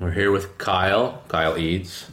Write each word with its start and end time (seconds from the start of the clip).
we're 0.00 0.10
here 0.10 0.30
with 0.30 0.58
Kyle, 0.58 1.22
Kyle 1.28 1.56
Eads, 1.56 2.10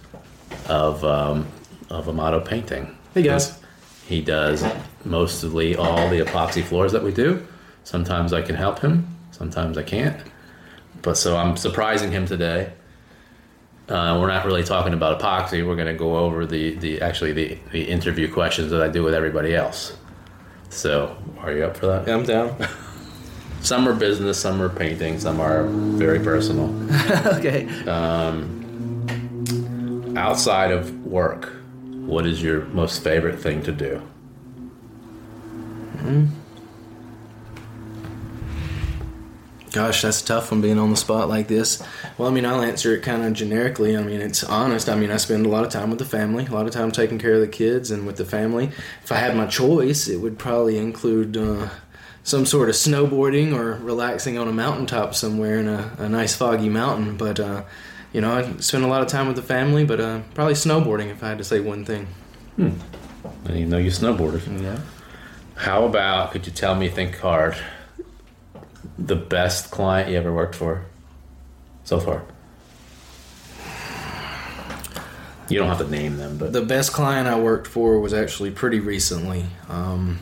of 0.68 1.04
um, 1.04 1.48
of 1.90 2.08
Amato 2.08 2.40
Painting. 2.40 2.98
Hey 3.14 3.23
guys. 3.23 3.60
He 4.08 4.22
does 4.22 4.64
mostly 5.06 5.76
all 5.76 6.10
the 6.10 6.20
epoxy 6.20 6.64
floors 6.64 6.92
that 6.92 7.04
we 7.04 7.14
do. 7.14 7.46
Sometimes 7.84 8.34
I 8.34 8.42
can 8.42 8.56
help 8.56 8.80
him, 8.80 9.08
sometimes 9.32 9.78
I 9.78 9.84
can't. 9.84 10.22
But 11.02 11.18
so 11.18 11.38
I'm 11.38 11.56
surprising 11.58 12.12
him 12.12 12.26
today. 12.26 12.73
Uh, 13.88 14.18
we're 14.20 14.28
not 14.28 14.45
really 14.45 14.64
talking 14.64 14.94
about 14.94 15.20
epoxy. 15.20 15.66
We're 15.66 15.76
going 15.76 15.88
to 15.88 15.94
go 15.94 16.18
over 16.18 16.45
the, 16.45 16.76
the 16.76 17.02
actually 17.02 17.34
the, 17.34 17.58
the 17.72 17.84
interview 17.84 18.32
questions 18.32 18.72
that 18.72 18.82
I 18.82 18.88
do 18.88 19.04
with 19.04 19.14
everybody 19.14 19.56
else. 19.56 19.98
So, 20.70 21.18
are 21.40 21.52
you 21.52 21.66
up 21.66 21.76
for 21.76 21.88
that? 21.88 22.08
I'm 22.08 22.23
down. 22.23 22.56
Some 23.62 23.88
are 23.88 23.94
business, 23.94 24.40
some 24.40 24.62
are 24.62 24.70
painting, 24.70 25.20
some 25.20 25.40
are 25.40 25.66
very 25.66 26.20
personal. 26.20 26.70
okay. 27.36 27.67
Outside 30.17 30.72
of 30.72 31.06
work, 31.06 31.45
what 32.06 32.26
is 32.26 32.42
your 32.42 32.66
most 32.66 33.04
favorite 33.04 33.39
thing 33.39 33.62
to 33.64 33.72
do? 33.72 34.02
Gosh, 39.72 40.02
that's 40.02 40.22
tough 40.22 40.52
one 40.52 40.59
being 40.59 40.78
on 40.78 40.89
the 40.89 40.98
spot 40.98 41.30
like 41.30 41.48
this. 41.48 41.82
Well, 42.17 42.28
I 42.28 42.32
mean, 42.32 42.45
I'll 42.45 42.62
answer 42.62 42.94
it 42.94 43.04
kind 43.04 43.23
of 43.23 43.32
generically. 43.32 43.95
I 43.95 44.04
mean, 44.04 44.20
it's 44.20 44.44
honest. 44.44 44.89
I 44.89 44.95
mean, 44.95 45.12
I 45.12 45.17
spend 45.17 45.45
a 45.45 45.50
lot 45.50 45.64
of 45.64 45.72
time 45.72 45.89
with 45.89 46.00
the 46.00 46.06
family, 46.06 46.45
a 46.45 46.52
lot 46.52 46.66
of 46.66 46.73
time 46.73 46.92
taking 46.92 47.20
care 47.20 47.36
of 47.36 47.39
the 47.39 47.48
kids 47.48 47.89
and 47.89 48.05
with 48.05 48.17
the 48.17 48.26
family. 48.26 48.72
If 49.04 49.11
I 49.14 49.16
had 49.16 49.38
my 49.38 49.45
choice, 49.45 50.10
it 50.10 50.17
would 50.17 50.38
probably 50.38 50.78
include 50.78 51.38
uh, 51.38 51.70
some 52.23 52.45
sort 52.45 52.70
of 52.70 52.76
snowboarding 52.76 53.54
or 53.54 53.73
relaxing 53.77 54.37
on 54.37 54.48
a 54.48 54.54
mountaintop 54.54 55.15
somewhere 55.15 55.59
in 55.59 55.67
a, 55.67 55.92
a 55.98 56.09
nice 56.09 56.36
foggy 56.36 56.70
mountain. 56.70 57.17
But, 57.17 57.39
uh, 57.39 57.64
you 58.14 58.21
know, 58.21 58.32
I 58.32 58.58
spend 58.58 58.83
a 58.83 58.87
lot 58.87 59.02
of 59.02 59.08
time 59.08 59.27
with 59.27 59.36
the 59.36 59.42
family, 59.42 59.86
but 59.86 59.99
uh, 59.99 60.21
probably 60.33 60.54
snowboarding 60.54 61.10
if 61.10 61.23
I 61.23 61.30
had 61.30 61.37
to 61.39 61.43
say 61.43 61.60
one 61.60 61.83
thing. 61.86 62.08
I 62.60 62.71
didn't 63.48 63.70
know 63.70 63.77
you 63.77 63.89
snowboarded. 63.89 64.61
Yeah. 64.61 64.80
How 65.55 65.86
about, 65.86 66.31
could 66.31 66.45
you 66.45 66.52
tell 66.52 66.76
me, 66.76 66.89
think 66.89 67.17
hard, 67.20 67.55
the 68.98 69.15
best 69.15 69.71
client 69.71 70.10
you 70.10 70.17
ever 70.17 70.33
worked 70.33 70.55
for 70.55 70.86
so 71.83 71.99
far? 71.99 72.23
You 75.49 75.60
don't 75.60 75.67
have 75.67 75.80
to 75.80 75.89
name 75.89 76.17
them, 76.17 76.37
but 76.37 76.54
The 76.54 76.61
best 76.61 76.93
client 76.93 77.27
I 77.27 77.37
worked 77.37 77.67
for 77.67 77.99
was 77.99 78.14
actually 78.14 78.52
pretty 78.52 78.80
recently. 78.80 79.45
Um, 79.67 80.20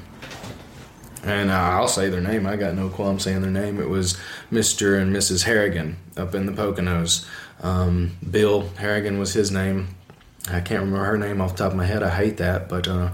and 1.23 1.51
I'll 1.51 1.87
say 1.87 2.09
their 2.09 2.21
name. 2.21 2.45
I 2.47 2.55
got 2.55 2.75
no 2.75 2.89
qualm 2.89 3.19
saying 3.19 3.41
their 3.41 3.51
name. 3.51 3.79
It 3.79 3.89
was 3.89 4.17
Mr. 4.51 4.99
and 4.99 5.15
Mrs. 5.15 5.43
Harrigan 5.43 5.97
up 6.15 6.33
in 6.33 6.45
the 6.45 6.51
Poconos. 6.51 7.25
Um, 7.61 8.11
Bill 8.29 8.69
Harrigan 8.77 9.19
was 9.19 9.33
his 9.33 9.51
name. 9.51 9.89
I 10.47 10.61
can't 10.61 10.81
remember 10.81 11.03
her 11.03 11.17
name 11.17 11.41
off 11.41 11.55
the 11.55 11.63
top 11.63 11.71
of 11.71 11.77
my 11.77 11.85
head. 11.85 12.03
I 12.03 12.09
hate 12.09 12.37
that, 12.37 12.69
but 12.69 12.87
uh, 12.87 13.11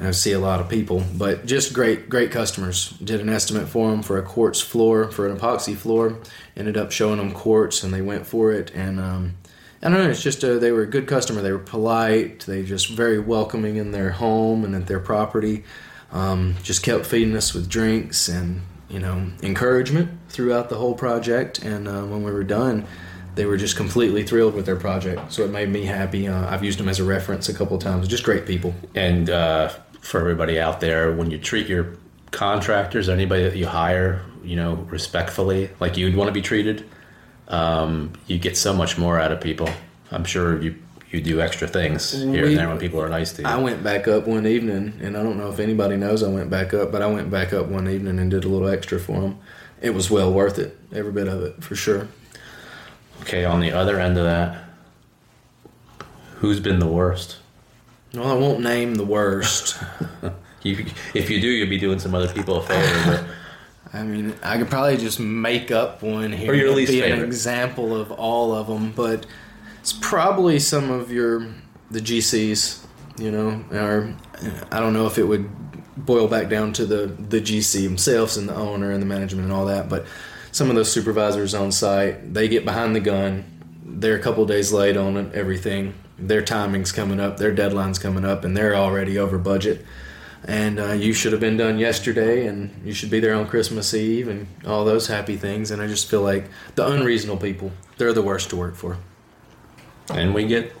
I 0.00 0.10
see 0.12 0.32
a 0.32 0.38
lot 0.38 0.60
of 0.60 0.68
people. 0.68 1.02
But 1.16 1.46
just 1.46 1.72
great, 1.72 2.08
great 2.08 2.30
customers. 2.30 2.90
Did 2.90 3.20
an 3.20 3.28
estimate 3.28 3.68
for 3.68 3.90
them 3.90 4.02
for 4.02 4.18
a 4.18 4.22
quartz 4.22 4.60
floor, 4.60 5.10
for 5.10 5.26
an 5.26 5.36
epoxy 5.36 5.76
floor. 5.76 6.18
Ended 6.56 6.76
up 6.76 6.92
showing 6.92 7.18
them 7.18 7.32
quartz, 7.32 7.82
and 7.82 7.92
they 7.92 8.02
went 8.02 8.26
for 8.26 8.52
it. 8.52 8.70
And 8.74 9.00
um, 9.00 9.34
I 9.82 9.88
don't 9.88 9.98
know. 9.98 10.10
It's 10.10 10.22
just 10.22 10.44
uh, 10.44 10.58
they 10.58 10.70
were 10.70 10.82
a 10.82 10.86
good 10.86 11.06
customer. 11.06 11.42
They 11.42 11.52
were 11.52 11.58
polite. 11.58 12.40
They 12.40 12.62
just 12.62 12.88
very 12.88 13.18
welcoming 13.18 13.76
in 13.76 13.90
their 13.90 14.10
home 14.10 14.64
and 14.64 14.74
at 14.74 14.86
their 14.86 15.00
property. 15.00 15.64
Um, 16.16 16.56
just 16.62 16.82
kept 16.82 17.04
feeding 17.04 17.36
us 17.36 17.52
with 17.52 17.68
drinks 17.68 18.28
and 18.28 18.62
you 18.88 18.98
know 18.98 19.30
encouragement 19.42 20.10
throughout 20.30 20.70
the 20.70 20.76
whole 20.76 20.94
project. 20.94 21.62
And 21.62 21.86
uh, 21.86 22.02
when 22.04 22.22
we 22.22 22.32
were 22.32 22.44
done, 22.44 22.86
they 23.34 23.44
were 23.44 23.58
just 23.58 23.76
completely 23.76 24.22
thrilled 24.22 24.54
with 24.54 24.64
their 24.64 24.76
project. 24.76 25.32
So 25.32 25.44
it 25.44 25.50
made 25.50 25.68
me 25.68 25.84
happy. 25.84 26.26
Uh, 26.26 26.48
I've 26.48 26.64
used 26.64 26.78
them 26.78 26.88
as 26.88 27.00
a 27.00 27.04
reference 27.04 27.50
a 27.50 27.54
couple 27.54 27.78
times. 27.78 28.08
Just 28.08 28.24
great 28.24 28.46
people. 28.46 28.74
and 28.94 29.28
uh, 29.28 29.68
for 30.00 30.20
everybody 30.20 30.58
out 30.60 30.80
there, 30.80 31.12
when 31.12 31.30
you 31.30 31.38
treat 31.38 31.66
your 31.66 31.96
contractors, 32.30 33.08
anybody 33.08 33.42
that 33.42 33.56
you 33.56 33.66
hire, 33.66 34.22
you 34.44 34.54
know, 34.56 34.74
respectfully, 34.74 35.68
like 35.80 35.96
you'd 35.96 36.14
want 36.14 36.28
to 36.28 36.32
be 36.32 36.42
treated, 36.42 36.88
um, 37.48 38.12
you 38.26 38.38
get 38.38 38.56
so 38.56 38.72
much 38.72 38.96
more 38.96 39.18
out 39.18 39.32
of 39.32 39.40
people. 39.40 39.68
I'm 40.12 40.24
sure 40.24 40.62
you 40.62 40.76
you 41.10 41.20
do 41.20 41.40
extra 41.40 41.66
things 41.68 42.12
here 42.12 42.30
We- 42.30 42.48
and 42.48 42.56
there 42.56 42.68
when 42.68 42.78
people 42.78 43.00
are 43.00 43.08
nice 43.08 43.32
to 43.34 43.42
you. 43.42 43.48
I 43.48 43.56
went 43.58 43.82
back 43.82 44.08
up 44.08 44.26
one 44.26 44.46
evening, 44.46 44.94
and 45.02 45.16
I 45.16 45.22
don't 45.22 45.38
know 45.38 45.50
if 45.50 45.60
anybody 45.60 45.96
knows 45.96 46.22
I 46.22 46.28
went 46.28 46.50
back 46.50 46.74
up, 46.74 46.90
but 46.92 47.02
I 47.02 47.06
went 47.06 47.30
back 47.30 47.52
up 47.52 47.66
one 47.66 47.88
evening 47.88 48.18
and 48.18 48.30
did 48.30 48.44
a 48.44 48.48
little 48.48 48.68
extra 48.68 48.98
for 48.98 49.20
them. 49.20 49.38
It 49.80 49.90
was 49.94 50.10
well 50.10 50.32
worth 50.32 50.58
it, 50.58 50.76
every 50.94 51.12
bit 51.12 51.28
of 51.28 51.42
it, 51.42 51.62
for 51.62 51.76
sure. 51.76 52.08
okay, 53.22 53.44
on 53.44 53.60
the 53.60 53.72
other 53.72 53.98
end 54.00 54.18
of 54.18 54.24
that, 54.24 54.64
who's 56.36 56.60
been 56.60 56.78
the 56.78 56.86
worst? 56.86 57.36
Well, 58.14 58.28
I 58.28 58.34
won't 58.34 58.60
name 58.60 58.94
the 58.96 59.04
worst. 59.04 59.78
You, 60.62 60.84
if 61.14 61.30
you 61.30 61.40
do, 61.40 61.46
you'll 61.46 61.68
be 61.68 61.78
doing 61.78 62.00
some 62.00 62.12
other 62.12 62.26
people 62.26 62.56
a 62.56 62.62
favor. 62.62 63.28
I 63.92 64.02
mean, 64.02 64.34
I 64.42 64.58
could 64.58 64.68
probably 64.68 64.96
just 64.96 65.20
make 65.20 65.70
up 65.70 66.02
one 66.02 66.32
here. 66.32 66.50
Or 66.50 66.54
your 66.56 66.74
least 66.74 66.90
be 66.90 67.02
an 67.02 67.22
example 67.22 67.94
of 67.94 68.10
all 68.10 68.52
of 68.52 68.66
them, 68.66 68.90
but 68.90 69.26
it's 69.86 69.92
probably 69.92 70.58
some 70.58 70.90
of 70.90 71.12
your 71.12 71.46
the 71.92 72.00
GCs. 72.00 72.84
You 73.18 73.30
know, 73.30 73.64
or 73.70 74.16
I 74.72 74.80
don't 74.80 74.92
know 74.92 75.06
if 75.06 75.16
it 75.16 75.22
would 75.22 75.48
boil 75.96 76.26
back 76.26 76.48
down 76.48 76.72
to 76.72 76.86
the 76.86 77.06
the 77.06 77.40
GC 77.40 77.84
themselves 77.84 78.36
and 78.36 78.48
the 78.48 78.54
owner 78.56 78.90
and 78.90 79.00
the 79.00 79.06
management 79.06 79.44
and 79.44 79.52
all 79.52 79.66
that, 79.66 79.88
but 79.88 80.04
some 80.50 80.70
of 80.70 80.74
those 80.74 80.90
supervisors 80.90 81.54
on 81.54 81.70
site 81.70 82.34
they 82.34 82.48
get 82.48 82.64
behind 82.64 82.96
the 82.96 83.00
gun. 83.00 83.44
They're 83.84 84.16
a 84.16 84.20
couple 84.20 84.44
days 84.44 84.72
late 84.72 84.96
on 84.96 85.30
everything. 85.32 85.94
Their 86.18 86.42
timing's 86.42 86.90
coming 86.90 87.20
up, 87.20 87.36
their 87.36 87.52
deadline's 87.52 88.00
coming 88.00 88.24
up, 88.24 88.44
and 88.44 88.56
they're 88.56 88.74
already 88.74 89.20
over 89.20 89.38
budget 89.38 89.86
and 90.44 90.78
uh, 90.78 90.92
you 90.92 91.12
should 91.12 91.32
have 91.32 91.40
been 91.40 91.56
done 91.56 91.78
yesterday 91.78 92.46
and 92.46 92.70
you 92.84 92.92
should 92.92 93.10
be 93.10 93.18
there 93.18 93.34
on 93.34 93.48
christmas 93.48 93.92
eve 93.94 94.28
and 94.28 94.46
all 94.64 94.84
those 94.84 95.08
happy 95.08 95.36
things 95.36 95.72
and 95.72 95.82
i 95.82 95.86
just 95.88 96.08
feel 96.08 96.20
like 96.20 96.48
the 96.76 96.86
unreasonable 96.86 97.40
people 97.40 97.72
they're 97.96 98.12
the 98.12 98.22
worst 98.22 98.50
to 98.50 98.54
work 98.54 98.76
for 98.76 98.98
and 100.10 100.34
we 100.34 100.46
get 100.46 100.72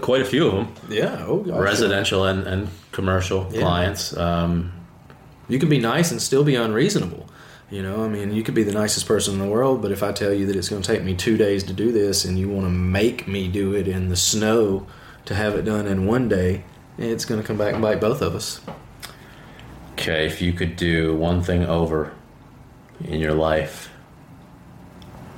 quite 0.00 0.20
a 0.20 0.24
few 0.24 0.46
of 0.46 0.52
them, 0.54 0.74
yeah 0.90 1.24
oh 1.26 1.38
gosh. 1.38 1.58
residential 1.58 2.24
and, 2.24 2.46
and 2.46 2.68
commercial 2.92 3.48
Yeah. 3.50 3.60
clients. 3.60 4.16
Um, 4.16 4.72
you 5.48 5.58
can 5.58 5.68
be 5.68 5.78
nice 5.78 6.10
and 6.10 6.20
still 6.20 6.44
be 6.44 6.54
unreasonable 6.54 7.28
you 7.70 7.82
know 7.82 8.04
i 8.04 8.08
mean 8.08 8.32
you 8.32 8.42
could 8.42 8.54
be 8.54 8.62
the 8.62 8.72
nicest 8.72 9.06
person 9.06 9.34
in 9.34 9.40
the 9.40 9.46
world 9.46 9.82
but 9.82 9.90
if 9.90 10.02
i 10.02 10.12
tell 10.12 10.32
you 10.32 10.46
that 10.46 10.56
it's 10.56 10.68
going 10.68 10.80
to 10.80 10.86
take 10.86 11.02
me 11.02 11.14
two 11.14 11.36
days 11.36 11.64
to 11.64 11.72
do 11.72 11.90
this 11.90 12.24
and 12.24 12.38
you 12.38 12.48
want 12.48 12.64
to 12.66 12.70
make 12.70 13.26
me 13.26 13.48
do 13.48 13.74
it 13.74 13.88
in 13.88 14.08
the 14.08 14.16
snow 14.16 14.86
to 15.24 15.34
have 15.34 15.54
it 15.54 15.62
done 15.64 15.86
in 15.86 16.06
one 16.06 16.28
day 16.28 16.62
it's 16.98 17.24
going 17.24 17.40
to 17.40 17.46
come 17.46 17.56
back 17.58 17.72
and 17.72 17.82
bite 17.82 18.00
both 18.00 18.22
of 18.22 18.34
us 18.34 18.60
okay, 19.92 20.26
if 20.26 20.40
you 20.42 20.52
could 20.52 20.76
do 20.76 21.14
one 21.16 21.42
thing 21.42 21.64
over 21.64 22.12
in 23.04 23.20
your 23.20 23.34
life, 23.34 23.88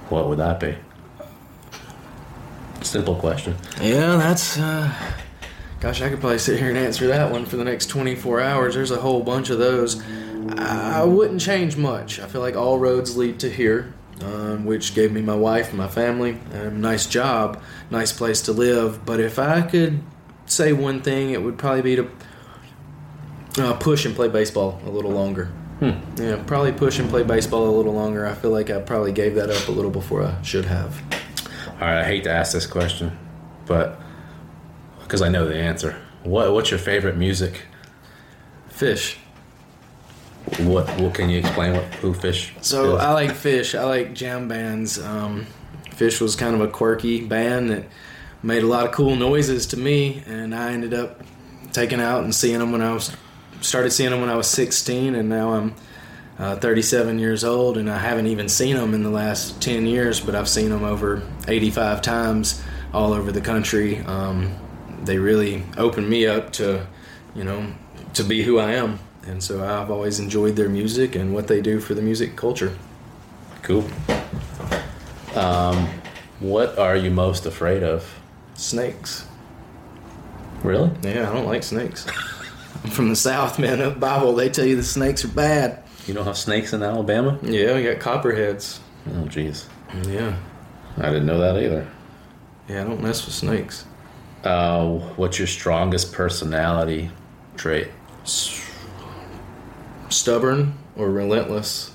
what 0.08 0.28
would 0.28 0.38
that 0.38 0.60
be? 0.60 0.74
Simple 2.94 3.16
question. 3.16 3.56
Yeah, 3.82 4.18
that's. 4.18 4.56
Uh, 4.56 4.88
gosh, 5.80 6.00
I 6.00 6.08
could 6.08 6.20
probably 6.20 6.38
sit 6.38 6.60
here 6.60 6.68
and 6.68 6.78
answer 6.78 7.08
that 7.08 7.28
one 7.28 7.44
for 7.44 7.56
the 7.56 7.64
next 7.64 7.86
24 7.86 8.40
hours. 8.40 8.76
There's 8.76 8.92
a 8.92 9.00
whole 9.00 9.20
bunch 9.20 9.50
of 9.50 9.58
those. 9.58 10.00
I 10.56 11.02
wouldn't 11.02 11.40
change 11.40 11.76
much. 11.76 12.20
I 12.20 12.28
feel 12.28 12.40
like 12.40 12.54
all 12.54 12.78
roads 12.78 13.16
lead 13.16 13.40
to 13.40 13.50
here, 13.50 13.92
um, 14.22 14.64
which 14.64 14.94
gave 14.94 15.10
me 15.10 15.22
my 15.22 15.34
wife, 15.34 15.70
and 15.70 15.78
my 15.78 15.88
family, 15.88 16.38
a 16.52 16.70
nice 16.70 17.06
job, 17.06 17.60
nice 17.90 18.12
place 18.12 18.40
to 18.42 18.52
live. 18.52 19.04
But 19.04 19.18
if 19.18 19.40
I 19.40 19.62
could 19.62 20.00
say 20.46 20.72
one 20.72 21.02
thing, 21.02 21.30
it 21.30 21.42
would 21.42 21.58
probably 21.58 21.82
be 21.82 21.96
to 21.96 22.08
uh, 23.58 23.74
push 23.74 24.04
and 24.04 24.14
play 24.14 24.28
baseball 24.28 24.80
a 24.86 24.88
little 24.88 25.10
longer. 25.10 25.50
Yeah, 25.80 26.40
probably 26.46 26.70
push 26.70 27.00
and 27.00 27.10
play 27.10 27.24
baseball 27.24 27.68
a 27.68 27.74
little 27.76 27.92
longer. 27.92 28.24
I 28.24 28.34
feel 28.34 28.52
like 28.52 28.70
I 28.70 28.78
probably 28.78 29.10
gave 29.10 29.34
that 29.34 29.50
up 29.50 29.66
a 29.66 29.72
little 29.72 29.90
before 29.90 30.22
I 30.22 30.40
should 30.42 30.66
have. 30.66 31.02
All 31.74 31.80
right, 31.80 32.00
I 32.00 32.04
hate 32.04 32.24
to 32.24 32.30
ask 32.30 32.52
this 32.52 32.66
question, 32.66 33.16
but 33.66 34.00
because 35.02 35.22
I 35.22 35.28
know 35.28 35.46
the 35.46 35.56
answer. 35.56 36.00
What 36.22 36.52
What's 36.52 36.70
your 36.70 36.78
favorite 36.78 37.16
music? 37.16 37.62
Phish. 38.70 39.16
What 40.60 40.88
What 41.00 41.14
can 41.14 41.30
you 41.30 41.38
explain? 41.38 41.74
What 41.74 41.84
who 41.96 42.14
Phish? 42.14 42.52
So 42.62 42.96
is? 42.96 43.02
I 43.02 43.12
like 43.12 43.30
Phish. 43.30 43.78
I 43.78 43.84
like 43.84 44.14
jam 44.14 44.48
bands. 44.48 44.98
Um, 44.98 45.46
Phish 45.90 46.20
was 46.20 46.36
kind 46.36 46.54
of 46.54 46.60
a 46.60 46.68
quirky 46.68 47.24
band 47.26 47.70
that 47.70 47.84
made 48.42 48.62
a 48.62 48.66
lot 48.66 48.86
of 48.86 48.92
cool 48.92 49.16
noises 49.16 49.66
to 49.68 49.76
me, 49.76 50.22
and 50.26 50.54
I 50.54 50.72
ended 50.72 50.94
up 50.94 51.22
taking 51.72 52.00
out 52.00 52.24
and 52.24 52.34
seeing 52.34 52.58
them 52.60 52.72
when 52.72 52.82
I 52.82 52.92
was 52.92 53.14
started 53.60 53.90
seeing 53.90 54.10
them 54.10 54.20
when 54.20 54.30
I 54.30 54.36
was 54.36 54.46
16, 54.46 55.14
and 55.14 55.28
now 55.28 55.54
I'm 55.54 55.74
uh, 56.38 56.56
37 56.56 57.18
years 57.18 57.44
old, 57.44 57.78
and 57.78 57.88
I 57.88 57.98
haven't 57.98 58.26
even 58.26 58.48
seen 58.48 58.76
them 58.76 58.94
in 58.94 59.02
the 59.02 59.10
last 59.10 59.60
10 59.62 59.86
years, 59.86 60.20
but 60.20 60.34
I've 60.34 60.48
seen 60.48 60.70
them 60.70 60.84
over 60.84 61.22
85 61.46 62.02
times 62.02 62.62
all 62.92 63.12
over 63.12 63.30
the 63.30 63.40
country. 63.40 64.00
Um, 64.00 64.56
they 65.04 65.18
really 65.18 65.64
opened 65.76 66.08
me 66.08 66.26
up 66.26 66.52
to, 66.54 66.86
you 67.34 67.44
know, 67.44 67.72
to 68.14 68.24
be 68.24 68.42
who 68.42 68.58
I 68.58 68.72
am. 68.72 68.98
And 69.26 69.42
so 69.42 69.64
I've 69.64 69.90
always 69.90 70.18
enjoyed 70.18 70.56
their 70.56 70.68
music 70.68 71.14
and 71.14 71.32
what 71.32 71.48
they 71.48 71.60
do 71.60 71.80
for 71.80 71.94
the 71.94 72.02
music 72.02 72.36
culture. 72.36 72.76
cool. 73.62 73.84
Um, 75.34 75.88
what 76.40 76.78
are 76.78 76.96
you 76.96 77.10
most 77.10 77.46
afraid 77.46 77.82
of? 77.82 78.20
Snakes. 78.54 79.26
Really? 80.62 80.90
Yeah, 81.02 81.30
I 81.30 81.32
don't 81.32 81.46
like 81.46 81.62
snakes. 81.62 82.06
I'm 82.84 82.90
from 82.90 83.08
the 83.08 83.16
South, 83.16 83.58
man. 83.58 83.78
The 83.78 83.90
Bible, 83.90 84.34
they 84.34 84.48
tell 84.48 84.66
you 84.66 84.76
the 84.76 84.82
snakes 84.82 85.24
are 85.24 85.28
bad. 85.28 85.83
You 86.06 86.14
don't 86.14 86.24
have 86.24 86.36
snakes 86.36 86.72
in 86.72 86.82
Alabama? 86.82 87.38
Yeah, 87.42 87.74
we 87.74 87.82
got 87.82 87.98
copperheads. 87.98 88.80
Oh, 89.08 89.24
jeez. 89.24 89.66
Yeah. 90.06 90.36
I 90.98 91.06
didn't 91.06 91.26
know 91.26 91.40
that 91.40 91.62
either. 91.62 91.86
Yeah, 92.68 92.82
I 92.82 92.84
don't 92.84 93.02
mess 93.02 93.24
with 93.24 93.34
snakes. 93.34 93.84
Uh, 94.42 94.98
what's 95.16 95.38
your 95.38 95.46
strongest 95.46 96.12
personality 96.12 97.10
trait? 97.56 97.88
Stubborn 100.10 100.74
or 100.96 101.10
relentless. 101.10 101.94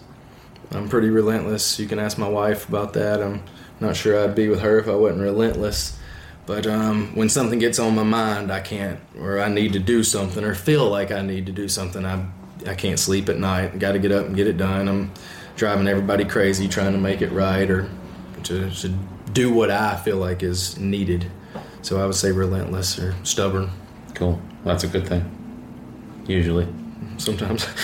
I'm 0.71 0.89
pretty 0.89 1.09
relentless. 1.09 1.79
You 1.79 1.87
can 1.87 1.99
ask 1.99 2.17
my 2.17 2.27
wife 2.27 2.67
about 2.67 2.93
that. 2.93 3.21
I'm 3.21 3.43
not 3.79 3.95
sure 3.95 4.23
I'd 4.23 4.35
be 4.35 4.49
with 4.49 4.61
her 4.61 4.79
if 4.79 4.87
I 4.87 4.95
wasn't 4.95 5.21
relentless. 5.21 5.97
But 6.45 6.65
um, 6.65 7.15
when 7.15 7.29
something 7.29 7.59
gets 7.59 7.77
on 7.77 7.95
my 7.95 8.03
mind, 8.03 8.51
I 8.51 8.59
can't, 8.59 8.99
or 9.19 9.39
I 9.39 9.49
need 9.49 9.73
to 9.73 9.79
do 9.79 10.03
something, 10.03 10.43
or 10.43 10.55
feel 10.55 10.89
like 10.89 11.11
I 11.11 11.21
need 11.21 11.45
to 11.45 11.51
do 11.51 11.67
something, 11.67 12.03
I, 12.05 12.25
I 12.67 12.75
can't 12.75 12.99
sleep 12.99 13.29
at 13.29 13.37
night. 13.37 13.79
Got 13.79 13.93
to 13.93 13.99
get 13.99 14.11
up 14.11 14.25
and 14.27 14.35
get 14.35 14.47
it 14.47 14.57
done. 14.57 14.87
I'm 14.87 15.11
driving 15.55 15.87
everybody 15.87 16.25
crazy 16.25 16.67
trying 16.67 16.93
to 16.93 16.99
make 16.99 17.21
it 17.21 17.31
right 17.31 17.69
or 17.69 17.89
to, 18.43 18.69
to 18.69 18.89
do 19.33 19.51
what 19.51 19.69
I 19.71 19.95
feel 19.97 20.17
like 20.17 20.43
is 20.43 20.77
needed. 20.77 21.29
So 21.81 22.01
I 22.01 22.05
would 22.05 22.15
say 22.15 22.31
relentless 22.31 22.99
or 22.99 23.15
stubborn 23.23 23.69
Cool. 24.19 24.41
That's 24.65 24.83
a 24.83 24.87
good 24.87 25.07
thing. 25.07 25.23
Usually. 26.27 26.67
sometimes. 27.17 27.67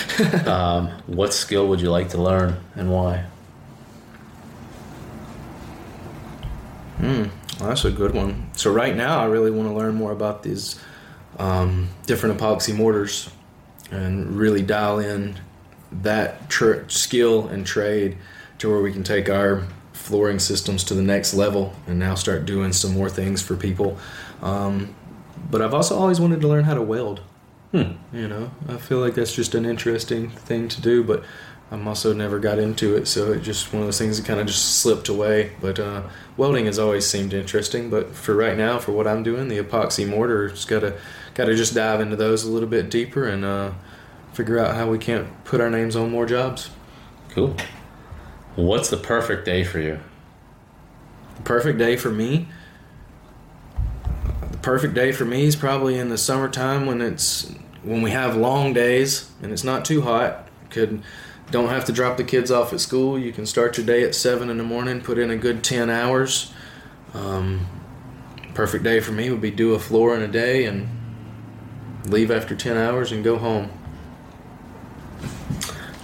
Um, 0.46 0.88
what 1.06 1.34
skill 1.34 1.68
would 1.68 1.80
you 1.80 1.90
like 1.90 2.10
to 2.10 2.20
learn 2.20 2.56
and 2.74 2.90
why? 2.90 3.24
Well, 7.58 7.70
that's 7.70 7.84
a 7.84 7.90
good 7.90 8.14
one. 8.14 8.50
So 8.54 8.70
right 8.70 8.94
now, 8.94 9.18
I 9.18 9.24
really 9.24 9.50
want 9.50 9.68
to 9.68 9.74
learn 9.74 9.94
more 9.94 10.12
about 10.12 10.42
these 10.42 10.78
um, 11.38 11.88
different 12.06 12.38
epoxy 12.38 12.74
mortars 12.74 13.30
and 13.90 14.36
really 14.36 14.62
dial 14.62 14.98
in 14.98 15.36
that 15.92 16.48
tr- 16.50 16.88
skill 16.88 17.48
and 17.48 17.66
trade 17.66 18.16
to 18.58 18.70
where 18.70 18.80
we 18.80 18.92
can 18.92 19.02
take 19.02 19.28
our 19.28 19.66
flooring 19.92 20.38
systems 20.38 20.84
to 20.84 20.94
the 20.94 21.02
next 21.02 21.34
level 21.34 21.74
and 21.86 21.98
now 21.98 22.14
start 22.14 22.46
doing 22.46 22.72
some 22.72 22.92
more 22.92 23.08
things 23.10 23.42
for 23.42 23.56
people. 23.56 23.98
Um, 24.42 24.94
but 25.50 25.62
I've 25.62 25.74
also 25.74 25.98
always 25.98 26.20
wanted 26.20 26.40
to 26.40 26.48
learn 26.48 26.64
how 26.64 26.74
to 26.74 26.82
weld. 26.82 27.20
You 28.12 28.28
know, 28.28 28.50
I 28.68 28.76
feel 28.76 28.98
like 28.98 29.14
that's 29.14 29.34
just 29.34 29.54
an 29.54 29.66
interesting 29.66 30.30
thing 30.30 30.68
to 30.68 30.80
do, 30.80 31.04
but 31.04 31.24
I'm 31.70 31.86
also 31.88 32.12
never 32.12 32.38
got 32.38 32.58
into 32.58 32.96
it, 32.96 33.06
so 33.08 33.32
it 33.32 33.42
just 33.42 33.72
one 33.72 33.82
of 33.82 33.88
those 33.88 33.98
things 33.98 34.16
that 34.18 34.26
kind 34.26 34.38
of 34.38 34.46
just 34.46 34.76
slipped 34.80 35.08
away. 35.08 35.52
But 35.60 35.80
uh, 35.80 36.02
welding 36.36 36.66
has 36.66 36.78
always 36.78 37.06
seemed 37.06 37.34
interesting, 37.34 37.90
but 37.90 38.14
for 38.14 38.36
right 38.36 38.56
now, 38.56 38.78
for 38.78 38.92
what 38.92 39.06
I'm 39.08 39.22
doing, 39.24 39.48
the 39.48 39.58
epoxy 39.58 40.08
mortar's 40.08 40.64
got 40.64 40.80
to 40.80 40.96
got 41.36 41.44
to 41.44 41.54
just 41.54 41.74
dive 41.74 42.00
into 42.00 42.16
those 42.16 42.44
a 42.44 42.50
little 42.50 42.68
bit 42.68 42.90
deeper 42.90 43.28
and 43.28 43.44
uh, 43.44 43.70
figure 44.32 44.58
out 44.58 44.74
how 44.74 44.88
we 44.88 44.98
can't 44.98 45.44
put 45.44 45.60
our 45.60 45.68
names 45.68 45.94
on 45.94 46.10
more 46.10 46.24
jobs. 46.24 46.70
Cool. 47.28 47.54
What's 48.56 48.88
the 48.88 48.96
perfect 48.96 49.44
day 49.44 49.62
for 49.62 49.78
you? 49.78 50.00
The 51.36 51.42
perfect 51.42 51.78
day 51.78 51.96
for 51.96 52.10
me. 52.10 52.48
The 54.50 54.56
perfect 54.56 54.94
day 54.94 55.12
for 55.12 55.26
me 55.26 55.44
is 55.44 55.54
probably 55.54 55.98
in 55.98 56.08
the 56.08 56.16
summertime 56.16 56.86
when 56.86 57.02
it's 57.02 57.54
when 57.82 58.00
we 58.00 58.12
have 58.12 58.34
long 58.34 58.72
days 58.72 59.30
and 59.42 59.52
it's 59.52 59.62
not 59.62 59.84
too 59.84 60.00
hot. 60.00 60.48
Could 60.70 61.02
don't 61.50 61.68
have 61.68 61.84
to 61.84 61.92
drop 61.92 62.16
the 62.16 62.24
kids 62.24 62.50
off 62.50 62.72
at 62.72 62.80
school. 62.80 63.18
You 63.18 63.30
can 63.30 63.44
start 63.44 63.76
your 63.76 63.84
day 63.84 64.02
at 64.04 64.14
seven 64.14 64.48
in 64.48 64.56
the 64.56 64.64
morning. 64.64 65.02
Put 65.02 65.18
in 65.18 65.30
a 65.30 65.36
good 65.36 65.62
ten 65.62 65.90
hours. 65.90 66.50
Um, 67.12 67.66
perfect 68.54 68.84
day 68.84 69.00
for 69.00 69.12
me 69.12 69.28
would 69.28 69.42
be 69.42 69.50
do 69.50 69.74
a 69.74 69.78
floor 69.78 70.16
in 70.16 70.22
a 70.22 70.28
day 70.28 70.64
and 70.64 70.88
leave 72.10 72.30
after 72.30 72.54
ten 72.54 72.76
hours 72.76 73.12
and 73.12 73.22
go 73.24 73.36
home. 73.38 73.70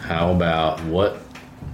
How 0.01 0.33
about 0.33 0.83
what 0.85 1.19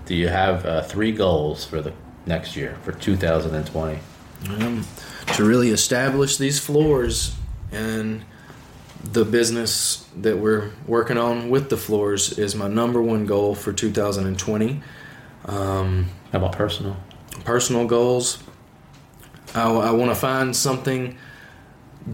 do 0.07 0.15
you 0.15 0.29
have 0.29 0.65
uh, 0.65 0.83
three 0.83 1.13
goals 1.13 1.65
for 1.65 1.81
the 1.81 1.93
next 2.27 2.57
year 2.57 2.77
for 2.83 2.93
2020? 2.93 3.99
um, 4.51 4.87
to 5.35 5.45
really 5.45 5.71
establish 5.71 6.37
these 6.37 6.61
floors 6.61 7.35
and 7.73 8.25
the 9.03 9.25
business 9.25 10.07
that 10.17 10.39
we're 10.39 10.71
working 10.87 11.19
on 11.19 11.51
with 11.51 11.71
the 11.71 11.77
floors 11.77 12.39
is 12.39 12.55
my 12.55 12.69
number 12.69 13.03
one 13.03 13.27
goal 13.27 13.57
for 13.57 13.73
2020 13.73 14.81
um, 15.47 16.07
How 16.31 16.39
about 16.39 16.53
personal? 16.53 16.97
personal 17.45 17.87
goals 17.87 18.39
i, 19.57 19.69
I 19.69 19.91
want 19.91 20.13
to 20.13 20.15
find 20.15 20.55
something 20.55 21.17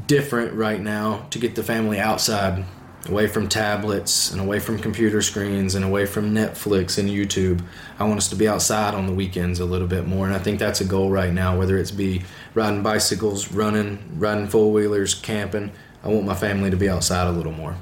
different 0.07 0.53
right 0.55 0.81
now 0.81 1.27
to 1.31 1.39
get 1.39 1.55
the 1.55 1.63
family 1.63 1.99
outside 1.99 2.65
away 3.09 3.27
from 3.27 3.49
tablets 3.49 4.33
and 4.33 4.41
away 4.41 4.59
from 4.59 4.79
computer 4.79 5.21
screens 5.21 5.75
and 5.75 5.85
away 5.85 6.07
from 6.07 6.35
netflix 6.35 6.97
and 6.99 7.11
youtube 7.11 7.63
i 7.99 8.05
want 8.05 8.17
us 8.17 8.29
to 8.29 8.35
be 8.37 8.49
outside 8.49 8.95
on 8.95 9.07
the 9.07 9.13
weekends 9.13 9.61
a 9.61 9.65
little 9.65 9.87
bit 9.87 10.07
more 10.07 10.25
and 10.27 10.35
i 10.35 10.39
think 10.39 10.59
that's 10.59 10.81
a 10.81 10.85
goal 10.87 11.11
right 11.11 11.33
now 11.33 11.57
whether 11.59 11.77
it's 11.77 11.91
be 11.91 12.23
riding 12.55 12.83
bicycles 12.83 13.53
running 13.53 13.99
riding 14.19 14.47
four-wheelers 14.47 15.15
camping 15.15 15.71
i 16.03 16.09
want 16.09 16.25
my 16.25 16.35
family 16.35 16.71
to 16.71 16.77
be 16.79 16.89
outside 16.89 17.27
a 17.27 17.33
little 17.33 17.53
more 17.53 17.77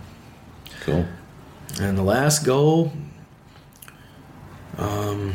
Cool. 0.81 1.07
and 1.81 1.97
the 1.97 2.02
last 2.02 2.45
goal, 2.45 2.92
um, 4.78 5.35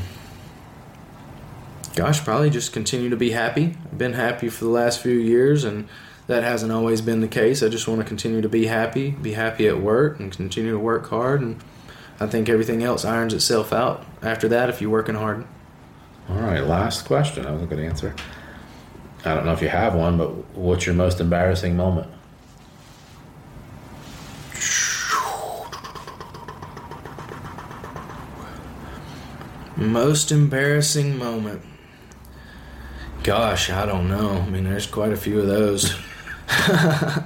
gosh, 1.95 2.23
probably 2.23 2.49
just 2.49 2.73
continue 2.73 3.09
to 3.09 3.15
be 3.15 3.31
happy. 3.31 3.77
I've 3.85 3.97
been 3.97 4.13
happy 4.13 4.49
for 4.49 4.65
the 4.65 4.69
last 4.71 5.01
few 5.01 5.13
years, 5.13 5.63
and 5.63 5.87
that 6.27 6.43
hasn't 6.43 6.71
always 6.71 7.01
been 7.01 7.21
the 7.21 7.27
case. 7.27 7.63
I 7.63 7.69
just 7.69 7.87
want 7.87 8.01
to 8.01 8.05
continue 8.07 8.41
to 8.41 8.49
be 8.49 8.67
happy, 8.67 9.11
be 9.11 9.33
happy 9.33 9.67
at 9.67 9.79
work, 9.79 10.19
and 10.19 10.31
continue 10.31 10.71
to 10.71 10.79
work 10.79 11.09
hard. 11.09 11.41
And 11.41 11.63
I 12.19 12.27
think 12.27 12.49
everything 12.49 12.83
else 12.83 13.05
irons 13.05 13.33
itself 13.33 13.71
out 13.71 14.05
after 14.21 14.47
that 14.49 14.69
if 14.69 14.81
you're 14.81 14.91
working 14.91 15.15
hard. 15.15 15.45
All 16.29 16.35
right, 16.35 16.61
last 16.61 17.05
question. 17.05 17.43
That 17.43 17.53
was 17.53 17.63
a 17.63 17.65
good 17.65 17.79
answer. 17.79 18.13
I 19.23 19.33
don't 19.33 19.45
know 19.45 19.53
if 19.53 19.61
you 19.61 19.69
have 19.69 19.95
one, 19.95 20.17
but 20.17 20.29
what's 20.55 20.85
your 20.85 20.95
most 20.95 21.21
embarrassing 21.21 21.75
moment? 21.77 22.11
Most 29.77 30.31
embarrassing 30.31 31.17
moment. 31.17 31.61
Gosh, 33.23 33.69
I 33.69 33.85
don't 33.85 34.09
know. 34.09 34.31
I 34.31 34.49
mean, 34.49 34.63
there's 34.63 34.87
quite 34.87 35.11
a 35.11 35.17
few 35.17 35.39
of 35.39 35.47
those. 35.47 35.95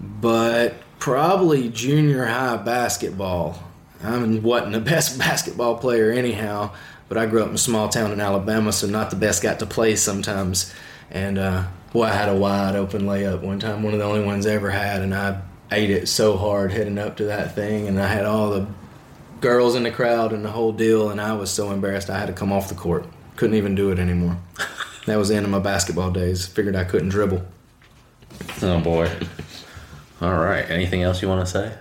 but 0.00 0.74
probably 0.98 1.68
junior 1.68 2.24
high 2.24 2.56
basketball. 2.56 3.62
I 4.02 4.18
wasn't 4.18 4.72
the 4.72 4.80
best 4.84 5.18
basketball 5.18 5.78
player 5.78 6.10
anyhow, 6.10 6.72
but 7.08 7.18
I 7.18 7.26
grew 7.26 7.42
up 7.42 7.48
in 7.48 7.54
a 7.54 7.58
small 7.58 7.88
town 7.88 8.12
in 8.12 8.20
Alabama, 8.20 8.72
so 8.72 8.86
not 8.86 9.10
the 9.10 9.16
best 9.16 9.42
got 9.42 9.58
to 9.60 9.66
play 9.66 9.96
sometimes. 9.96 10.72
And 11.10 11.38
uh, 11.38 11.64
boy, 11.92 12.04
I 12.04 12.12
had 12.12 12.28
a 12.28 12.36
wide 12.36 12.74
open 12.74 13.02
layup 13.02 13.40
one 13.42 13.60
time, 13.60 13.82
one 13.82 13.92
of 13.92 13.98
the 13.98 14.04
only 14.04 14.24
ones 14.24 14.46
I 14.46 14.52
ever 14.52 14.70
had, 14.70 15.02
and 15.02 15.14
I 15.14 15.40
ate 15.70 15.90
it 15.90 16.08
so 16.08 16.36
hard 16.36 16.72
heading 16.72 16.98
up 16.98 17.16
to 17.18 17.24
that 17.24 17.54
thing, 17.54 17.88
and 17.88 18.00
I 18.00 18.06
had 18.06 18.24
all 18.24 18.50
the 18.50 18.66
girls 19.40 19.74
in 19.74 19.82
the 19.82 19.90
crowd 19.90 20.32
and 20.32 20.44
the 20.44 20.50
whole 20.50 20.72
deal, 20.72 21.10
and 21.10 21.20
I 21.20 21.34
was 21.34 21.50
so 21.50 21.70
embarrassed 21.70 22.08
I 22.08 22.18
had 22.18 22.26
to 22.26 22.32
come 22.32 22.52
off 22.52 22.68
the 22.68 22.74
court. 22.74 23.06
Couldn't 23.36 23.56
even 23.56 23.74
do 23.74 23.90
it 23.90 23.98
anymore. 23.98 24.38
that 25.06 25.16
was 25.16 25.28
the 25.28 25.36
end 25.36 25.44
of 25.44 25.50
my 25.50 25.58
basketball 25.58 26.10
days. 26.10 26.46
Figured 26.46 26.76
I 26.76 26.84
couldn't 26.84 27.10
dribble. 27.10 27.44
Oh 28.62 28.80
boy. 28.80 29.10
All 30.20 30.34
right. 30.34 30.68
Anything 30.70 31.02
else 31.02 31.20
you 31.22 31.28
want 31.28 31.46
to 31.46 31.50
say? 31.50 31.76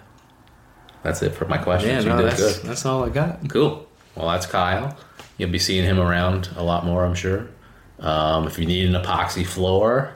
That's 1.03 1.22
it 1.22 1.33
for 1.33 1.45
my 1.45 1.57
questions. 1.57 2.05
Yeah, 2.05 2.10
no, 2.10 2.17
you 2.17 2.24
did 2.24 2.31
that's, 2.31 2.60
good. 2.60 2.69
that's 2.69 2.86
all 2.86 3.03
I 3.03 3.10
got. 3.10 3.50
Cool. 3.50 3.88
Well, 4.15 4.29
that's 4.29 4.45
Kyle. 4.45 4.98
You'll 5.38 5.51
be 5.51 5.60
seeing 5.60 5.83
him 5.83 6.00
around 6.00 6.50
a 6.55 6.63
lot 6.63 6.86
more, 6.86 7.03
I'm 7.03 7.15
sure. 7.15 7.48
Um, 8.00 8.48
if 8.48 8.57
you 8.57 8.65
need 8.65 8.93
an 8.93 9.01
epoxy 9.01 9.45
floor, 9.45 10.13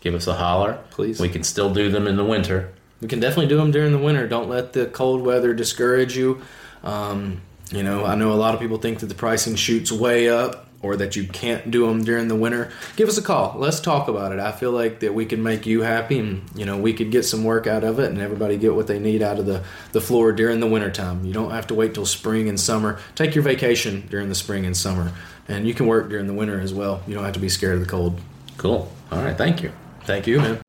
give 0.00 0.14
us 0.14 0.26
a 0.26 0.34
holler. 0.34 0.78
Please. 0.90 1.20
We 1.20 1.28
can 1.28 1.42
still 1.42 1.72
do 1.72 1.90
them 1.90 2.06
in 2.06 2.16
the 2.16 2.24
winter. 2.24 2.72
We 3.00 3.08
can 3.08 3.20
definitely 3.20 3.48
do 3.48 3.56
them 3.56 3.70
during 3.70 3.92
the 3.92 3.98
winter. 3.98 4.26
Don't 4.26 4.48
let 4.48 4.72
the 4.72 4.86
cold 4.86 5.22
weather 5.22 5.52
discourage 5.52 6.16
you. 6.16 6.42
Um, 6.82 7.40
you 7.70 7.82
know, 7.82 8.04
I 8.04 8.14
know 8.14 8.32
a 8.32 8.34
lot 8.34 8.54
of 8.54 8.60
people 8.60 8.78
think 8.78 9.00
that 9.00 9.06
the 9.06 9.14
pricing 9.14 9.56
shoots 9.56 9.90
way 9.90 10.28
up 10.28 10.63
or 10.84 10.96
that 10.96 11.16
you 11.16 11.26
can't 11.26 11.70
do 11.70 11.86
them 11.86 12.04
during 12.04 12.28
the 12.28 12.36
winter. 12.36 12.70
Give 12.96 13.08
us 13.08 13.16
a 13.16 13.22
call. 13.22 13.56
Let's 13.58 13.80
talk 13.80 14.06
about 14.06 14.32
it. 14.32 14.38
I 14.38 14.52
feel 14.52 14.70
like 14.70 15.00
that 15.00 15.14
we 15.14 15.24
can 15.24 15.42
make 15.42 15.64
you 15.64 15.80
happy 15.80 16.18
and, 16.18 16.42
you 16.54 16.66
know, 16.66 16.76
we 16.76 16.92
could 16.92 17.10
get 17.10 17.24
some 17.24 17.42
work 17.42 17.66
out 17.66 17.82
of 17.82 17.98
it 17.98 18.10
and 18.10 18.20
everybody 18.20 18.58
get 18.58 18.74
what 18.74 18.86
they 18.86 18.98
need 18.98 19.22
out 19.22 19.38
of 19.38 19.46
the, 19.46 19.64
the 19.92 20.00
floor 20.00 20.32
during 20.32 20.60
the 20.60 20.66
wintertime. 20.66 21.24
You 21.24 21.32
don't 21.32 21.52
have 21.52 21.66
to 21.68 21.74
wait 21.74 21.94
till 21.94 22.04
spring 22.04 22.48
and 22.48 22.60
summer. 22.60 23.00
Take 23.14 23.34
your 23.34 23.42
vacation 23.42 24.06
during 24.10 24.28
the 24.28 24.34
spring 24.34 24.66
and 24.66 24.76
summer. 24.76 25.12
And 25.48 25.66
you 25.66 25.74
can 25.74 25.86
work 25.86 26.08
during 26.10 26.26
the 26.26 26.34
winter 26.34 26.60
as 26.60 26.74
well. 26.74 27.02
You 27.06 27.14
don't 27.14 27.24
have 27.24 27.34
to 27.34 27.40
be 27.40 27.48
scared 27.48 27.74
of 27.74 27.80
the 27.80 27.86
cold. 27.86 28.20
Cool. 28.58 28.92
All 29.10 29.22
right. 29.22 29.36
Thank 29.36 29.62
you. 29.62 29.72
Thank 30.04 30.26
you, 30.26 30.40
man. 30.40 30.60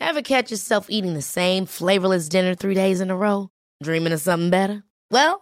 Ever 0.00 0.22
catch 0.22 0.50
yourself 0.50 0.90
eating 0.90 1.14
the 1.14 1.22
same 1.22 1.66
flavorless 1.66 2.28
dinner 2.28 2.54
three 2.54 2.74
days 2.74 3.00
in 3.00 3.10
a 3.10 3.16
row? 3.16 3.50
Dreaming 3.82 4.12
of 4.12 4.20
something 4.20 4.50
better? 4.50 4.84
Well, 5.10 5.41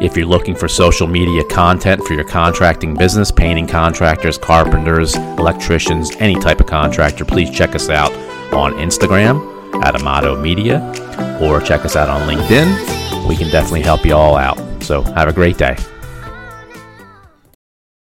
If 0.00 0.16
you're 0.16 0.26
looking 0.26 0.56
for 0.56 0.66
social 0.66 1.06
media 1.06 1.44
content 1.44 2.02
for 2.04 2.14
your 2.14 2.24
contracting 2.24 2.94
business, 2.94 3.30
painting 3.30 3.66
contractors, 3.66 4.36
carpenters, 4.36 5.14
electricians, 5.14 6.10
any 6.16 6.34
type 6.34 6.60
of 6.60 6.66
contractor, 6.66 7.24
please 7.24 7.48
check 7.50 7.74
us 7.74 7.88
out 7.88 8.12
on 8.52 8.72
Instagram 8.74 9.82
at 9.84 9.94
Amato 9.94 10.40
Media 10.40 10.80
or 11.40 11.60
check 11.60 11.84
us 11.84 11.96
out 11.96 12.08
on 12.08 12.28
LinkedIn. 12.28 13.28
We 13.28 13.36
can 13.36 13.50
definitely 13.50 13.82
help 13.82 14.04
you 14.04 14.14
all 14.14 14.36
out. 14.36 14.58
So 14.82 15.02
have 15.02 15.28
a 15.28 15.32
great 15.32 15.58
day. 15.58 15.76